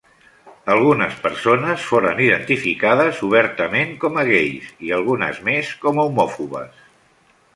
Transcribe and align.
Algunes 0.75 1.17
persones 1.25 1.83
foren 1.89 2.21
identificades 2.27 3.21
obertament 3.29 3.93
com 4.05 4.17
a 4.21 4.25
gais, 4.31 4.73
i 4.87 4.91
algunes 4.99 5.43
més 5.51 5.73
com 5.87 6.01
a 6.05 6.09
homòfobes. 6.13 6.83